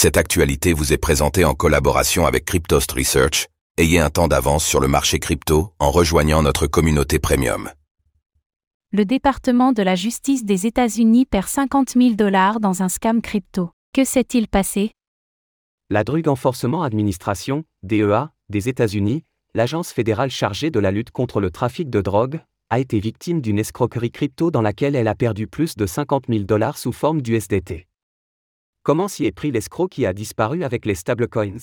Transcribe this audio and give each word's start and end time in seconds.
Cette 0.00 0.16
actualité 0.16 0.74
vous 0.74 0.92
est 0.92 0.96
présentée 0.96 1.44
en 1.44 1.54
collaboration 1.54 2.24
avec 2.24 2.44
Cryptost 2.44 2.92
Research. 2.92 3.48
Ayez 3.78 3.98
un 3.98 4.10
temps 4.10 4.28
d'avance 4.28 4.64
sur 4.64 4.78
le 4.78 4.86
marché 4.86 5.18
crypto 5.18 5.72
en 5.80 5.90
rejoignant 5.90 6.40
notre 6.40 6.68
communauté 6.68 7.18
premium. 7.18 7.68
Le 8.92 9.04
département 9.04 9.72
de 9.72 9.82
la 9.82 9.96
justice 9.96 10.44
des 10.44 10.68
États-Unis 10.68 11.26
perd 11.26 11.48
50 11.48 11.94
000 11.96 12.14
dollars 12.14 12.60
dans 12.60 12.84
un 12.84 12.88
scam 12.88 13.20
crypto. 13.20 13.72
Que 13.92 14.04
s'est-il 14.04 14.46
passé? 14.46 14.92
La 15.90 16.04
Drug 16.04 16.28
Enforcement 16.28 16.84
Administration, 16.84 17.64
DEA, 17.82 18.28
des 18.50 18.68
États-Unis, 18.68 19.24
l'agence 19.56 19.90
fédérale 19.90 20.30
chargée 20.30 20.70
de 20.70 20.78
la 20.78 20.92
lutte 20.92 21.10
contre 21.10 21.40
le 21.40 21.50
trafic 21.50 21.90
de 21.90 22.00
drogue, 22.00 22.40
a 22.70 22.78
été 22.78 23.00
victime 23.00 23.40
d'une 23.40 23.58
escroquerie 23.58 24.12
crypto 24.12 24.52
dans 24.52 24.62
laquelle 24.62 24.94
elle 24.94 25.08
a 25.08 25.16
perdu 25.16 25.48
plus 25.48 25.74
de 25.74 25.86
50 25.86 26.26
000 26.28 26.44
dollars 26.44 26.78
sous 26.78 26.92
forme 26.92 27.20
d'USDT. 27.20 27.87
Comment 28.88 29.06
s'y 29.06 29.26
est 29.26 29.32
pris 29.32 29.50
l'escroc 29.50 29.88
qui 29.88 30.06
a 30.06 30.14
disparu 30.14 30.64
avec 30.64 30.86
les 30.86 30.94
stablecoins? 30.94 31.58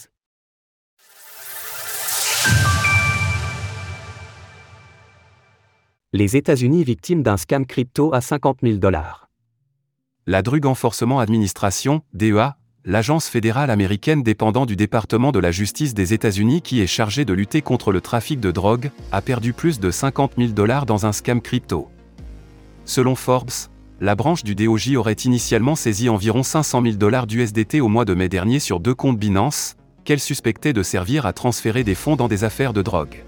Les 6.14 6.38
États-Unis 6.38 6.84
victimes 6.84 7.24
d'un 7.24 7.38
scam 7.38 7.66
crypto 7.66 8.14
à 8.14 8.22
50 8.22 8.60
000 8.62 8.78
dollars. 8.78 9.28
La 10.28 10.44
Drug 10.44 10.68
Enforcement 10.68 11.20
Administration, 11.20 12.04
DEA, 12.14 12.58
l'agence 12.84 13.28
fédérale 13.28 13.72
américaine 13.72 14.22
dépendant 14.22 14.68
du 14.68 14.76
département 14.76 15.32
de 15.32 15.40
la 15.40 15.50
justice 15.50 15.96
des 15.96 16.14
États-Unis 16.14 16.62
qui 16.62 16.80
est 16.82 16.86
chargée 16.86 17.26
de 17.26 17.34
lutter 17.34 17.64
contre 17.64 17.92
le 17.92 18.02
trafic 18.02 18.40
de 18.40 18.52
drogue, 18.52 18.92
a 19.12 19.24
perdu 19.24 19.52
plus 19.52 19.80
de 19.80 19.90
50 19.90 20.34
000 20.38 20.50
dollars 20.50 20.86
dans 20.86 21.08
un 21.08 21.12
scam 21.12 21.42
crypto. 21.42 21.90
Selon 22.86 23.16
Forbes, 23.16 23.72
la 24.02 24.16
branche 24.16 24.44
du 24.44 24.56
DOJ 24.56 24.96
aurait 24.96 25.14
initialement 25.14 25.76
saisi 25.76 26.10
environ 26.10 26.44
500 26.44 26.82
000 26.82 26.96
dollars 26.96 27.28
d'USDT 27.28 27.80
au 27.80 27.88
mois 27.88 28.06
de 28.06 28.14
mai 28.14 28.28
dernier 28.28 28.60
sur 28.60 28.80
deux 28.80 28.94
comptes 28.94 29.18
Binance, 29.18 29.76
qu'elle 30.04 30.20
suspectait 30.20 30.74
de 30.74 30.84
servir 30.84 31.26
à 31.26 31.34
transférer 31.34 31.84
des 31.84 31.96
fonds 31.96 32.16
dans 32.16 32.28
des 32.28 32.44
affaires 32.44 32.74
de 32.74 32.82
drogue. 32.82 33.24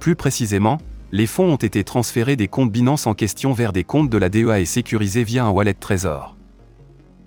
Plus 0.00 0.16
précisément, 0.16 0.78
les 1.12 1.26
fonds 1.26 1.52
ont 1.52 1.56
été 1.56 1.84
transférés 1.84 2.36
des 2.36 2.48
comptes 2.48 2.72
Binance 2.72 3.06
en 3.06 3.14
question 3.14 3.52
vers 3.52 3.72
des 3.72 3.84
comptes 3.84 4.10
de 4.10 4.18
la 4.18 4.28
DEA 4.28 4.60
et 4.60 4.64
sécurisés 4.64 5.24
via 5.24 5.44
un 5.44 5.50
wallet 5.50 5.74
Trésor. 5.74 6.36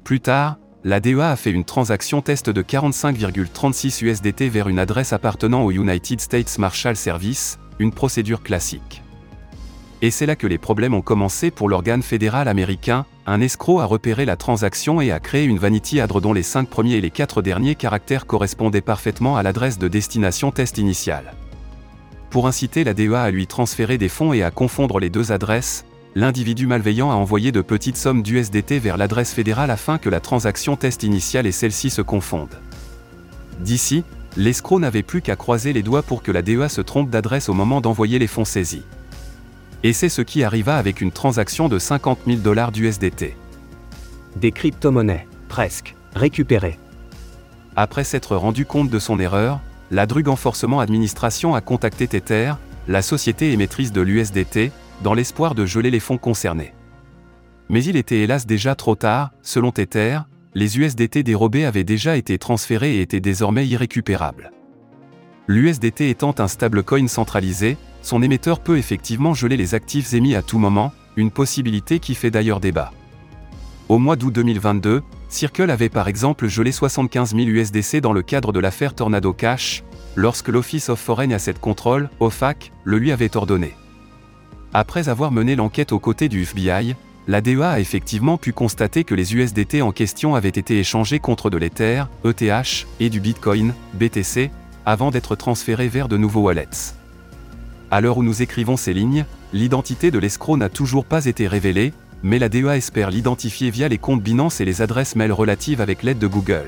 Plus 0.03 0.19
tard, 0.19 0.57
la 0.83 0.99
DEA 0.99 1.31
a 1.31 1.35
fait 1.35 1.51
une 1.51 1.65
transaction 1.65 2.21
test 2.21 2.49
de 2.49 2.61
45,36 2.61 4.03
USDT 4.03 4.49
vers 4.49 4.69
une 4.69 4.79
adresse 4.79 5.13
appartenant 5.13 5.63
au 5.63 5.71
United 5.71 6.19
States 6.19 6.57
Marshal 6.57 6.95
Service, 6.95 7.59
une 7.79 7.91
procédure 7.91 8.41
classique. 8.41 9.03
Et 10.01 10.11
c'est 10.11 10.25
là 10.25 10.37
que 10.37 10.47
les 10.47 10.57
problèmes 10.57 10.93
ont 10.93 11.01
commencé 11.01 11.51
pour 11.51 11.67
l'organe 11.67 12.03
fédéral 12.03 12.47
américain, 12.47 13.05
un 13.25 13.41
escroc 13.41 13.81
a 13.81 13.85
repéré 13.85 14.25
la 14.25 14.37
transaction 14.37 15.01
et 15.01 15.11
a 15.11 15.19
créé 15.19 15.43
une 15.43 15.59
vanity 15.59 15.99
adre 15.99 16.21
dont 16.21 16.31
les 16.31 16.43
5 16.43 16.69
premiers 16.69 16.93
et 16.93 17.01
les 17.01 17.11
4 17.11 17.41
derniers 17.41 17.75
caractères 17.75 18.25
correspondaient 18.25 18.79
parfaitement 18.79 19.35
à 19.35 19.43
l'adresse 19.43 19.77
de 19.77 19.89
destination 19.89 20.51
test 20.51 20.77
initiale. 20.77 21.33
Pour 22.29 22.47
inciter 22.47 22.85
la 22.85 22.93
DEA 22.93 23.15
à 23.15 23.31
lui 23.31 23.45
transférer 23.45 23.97
des 23.97 24.07
fonds 24.07 24.31
et 24.31 24.41
à 24.41 24.51
confondre 24.51 24.99
les 24.99 25.09
deux 25.09 25.33
adresses, 25.33 25.83
l'individu 26.15 26.65
malveillant 26.65 27.11
a 27.11 27.15
envoyé 27.15 27.51
de 27.51 27.61
petites 27.61 27.97
sommes 27.97 28.23
d'USDT 28.23 28.79
vers 28.79 28.97
l'adresse 28.97 29.33
fédérale 29.33 29.69
afin 29.69 29.97
que 29.97 30.09
la 30.09 30.21
transaction 30.21 30.77
test 30.77 31.03
initiale 31.03 31.45
et 31.45 31.51
celle-ci 31.51 31.89
se 31.89 32.01
confondent. 32.01 32.57
D'ici, 33.59 34.05
l'escroc 34.37 34.79
n'avait 34.79 35.03
plus 35.03 35.21
qu'à 35.21 35.35
croiser 35.35 35.73
les 35.73 35.83
doigts 35.83 36.03
pour 36.03 36.23
que 36.23 36.31
la 36.31 36.41
DEA 36.41 36.69
se 36.69 36.81
trompe 36.81 37.09
d'adresse 37.09 37.49
au 37.49 37.53
moment 37.53 37.81
d'envoyer 37.81 38.17
les 38.17 38.27
fonds 38.27 38.45
saisis. 38.45 38.83
Et 39.83 39.93
c'est 39.93 40.09
ce 40.09 40.21
qui 40.21 40.43
arriva 40.43 40.77
avec 40.77 40.99
une 40.99 41.11
transaction 41.11 41.69
de 41.69 41.79
50 41.79 42.19
000 42.27 42.39
dollars 42.39 42.71
d'USDT. 42.71 43.35
Des 44.35 44.51
crypto-monnaies, 44.51 45.27
presque, 45.47 45.95
récupérées. 46.13 46.77
Après 47.75 48.03
s'être 48.03 48.35
rendu 48.35 48.65
compte 48.65 48.89
de 48.89 48.99
son 48.99 49.19
erreur, 49.19 49.61
la 49.89 50.05
Drug 50.05 50.27
Enforcement 50.27 50.81
Administration 50.81 51.55
a 51.55 51.61
contacté 51.61 52.07
Tether, 52.07 52.53
la 52.87 53.01
société 53.01 53.53
émettrice 53.53 53.93
de 53.93 54.01
l'USDT, 54.01 54.71
dans 55.01 55.13
l'espoir 55.13 55.55
de 55.55 55.65
geler 55.65 55.91
les 55.91 56.01
fonds 56.01 56.17
concernés. 56.17 56.73
Mais 57.69 57.83
il 57.83 57.95
était 57.95 58.19
hélas 58.19 58.45
déjà 58.45 58.75
trop 58.75 58.95
tard, 58.95 59.31
selon 59.41 59.71
Tether, 59.71 60.19
les 60.55 60.77
USDT 60.77 61.23
dérobés 61.23 61.65
avaient 61.65 61.83
déjà 61.83 62.17
été 62.17 62.37
transférés 62.37 62.97
et 62.97 63.01
étaient 63.01 63.21
désormais 63.21 63.67
irrécupérables. 63.67 64.51
L'USDT 65.49 66.11
étant 66.11 66.35
un 66.37 66.47
stablecoin 66.47 67.07
centralisé, 67.07 67.75
son 68.03 68.21
émetteur 68.21 68.59
peut 68.59 68.77
effectivement 68.77 69.33
geler 69.33 69.57
les 69.57 69.73
actifs 69.73 70.13
émis 70.13 70.35
à 70.35 70.43
tout 70.43 70.59
moment, 70.59 70.93
une 71.15 71.31
possibilité 71.31 71.97
qui 71.97 72.13
fait 72.13 72.29
d'ailleurs 72.29 72.59
débat. 72.59 72.91
Au 73.87 73.97
mois 73.97 74.15
d'août 74.15 74.31
2022, 74.31 75.01
Circle 75.27 75.71
avait 75.71 75.89
par 75.89 76.07
exemple 76.07 76.47
gelé 76.47 76.71
75 76.71 77.35
000 77.35 77.47
USDC 77.47 77.99
dans 77.99 78.13
le 78.13 78.21
cadre 78.21 78.51
de 78.51 78.59
l'affaire 78.59 78.93
Tornado 78.93 79.33
Cash, 79.33 79.83
lorsque 80.15 80.49
l'Office 80.49 80.87
of 80.89 80.99
Foreign 80.99 81.33
Asset 81.33 81.55
Control, 81.59 82.11
OFAC, 82.19 82.71
le 82.83 82.99
lui 82.99 83.11
avait 83.11 83.35
ordonné. 83.35 83.73
Après 84.71 85.09
avoir 85.09 85.31
mené 85.31 85.55
l'enquête 85.55 85.93
aux 85.93 85.99
côtés 85.99 86.29
du 86.29 86.43
FBI, 86.43 86.95
la 87.27 87.41
DEA 87.41 87.63
a 87.63 87.79
effectivement 87.79 88.37
pu 88.37 88.53
constater 88.53 89.03
que 89.03 89.15
les 89.15 89.33
USDT 89.33 89.81
en 89.81 89.93
question 89.93 90.35
avaient 90.35 90.49
été 90.49 90.77
échangés 90.77 91.17
contre 91.17 91.49
de 91.49 91.57
l'Ether, 91.57 92.03
ETH, 92.23 92.85
et 92.99 93.09
du 93.09 93.19
Bitcoin, 93.19 93.73
BTC, 93.95 94.51
avant 94.89 95.11
d'être 95.11 95.35
transférés 95.35 95.87
vers 95.87 96.07
de 96.07 96.17
nouveaux 96.17 96.41
wallets. 96.41 96.95
À 97.91 98.01
l'heure 98.01 98.17
où 98.17 98.23
nous 98.23 98.41
écrivons 98.41 98.75
ces 98.75 98.91
lignes, 98.91 99.23
l'identité 99.53 100.09
de 100.09 100.17
l'escroc 100.17 100.57
n'a 100.57 100.67
toujours 100.67 101.05
pas 101.05 101.25
été 101.25 101.47
révélée, 101.47 101.93
mais 102.23 102.39
la 102.39 102.49
DEA 102.49 102.75
espère 102.75 103.11
l'identifier 103.11 103.69
via 103.69 103.87
les 103.87 103.99
comptes 103.99 104.23
Binance 104.23 104.61
et 104.61 104.65
les 104.65 104.81
adresses 104.81 105.15
mail 105.15 105.31
relatives 105.31 105.79
avec 105.79 106.01
l'aide 106.01 106.17
de 106.17 106.25
Google. 106.25 106.65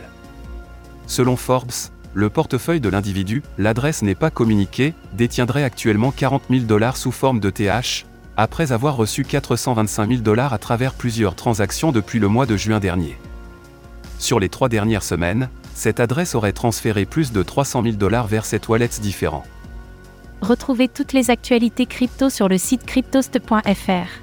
Selon 1.07 1.35
Forbes, 1.35 1.71
le 2.13 2.29
portefeuille 2.29 2.79
de 2.79 2.89
l'individu, 2.89 3.41
l'adresse 3.57 4.03
n'est 4.03 4.13
pas 4.13 4.29
communiquée, 4.29 4.93
détiendrait 5.13 5.63
actuellement 5.63 6.11
40 6.11 6.43
000 6.51 6.65
dollars 6.65 6.97
sous 6.97 7.11
forme 7.11 7.39
de 7.39 7.49
TH, 7.49 8.05
après 8.37 8.71
avoir 8.71 8.97
reçu 8.97 9.23
425 9.23 10.09
000 10.09 10.21
dollars 10.21 10.53
à 10.53 10.59
travers 10.59 10.93
plusieurs 10.93 11.33
transactions 11.33 11.91
depuis 11.91 12.19
le 12.19 12.27
mois 12.27 12.45
de 12.45 12.55
juin 12.55 12.79
dernier. 12.79 13.17
Sur 14.19 14.39
les 14.39 14.49
trois 14.49 14.69
dernières 14.69 15.01
semaines, 15.01 15.49
cette 15.73 15.99
adresse 15.99 16.35
aurait 16.35 16.53
transféré 16.53 17.05
plus 17.05 17.31
de 17.31 17.43
300 17.43 17.83
000 17.83 17.95
dollars 17.95 18.27
vers 18.27 18.45
sept 18.45 18.67
wallets 18.67 18.99
différents. 19.01 19.45
Retrouvez 20.41 20.87
toutes 20.87 21.13
les 21.13 21.29
actualités 21.29 21.85
crypto 21.85 22.29
sur 22.29 22.47
le 22.47 22.57
site 22.57 22.85
cryptost.fr. 22.85 24.21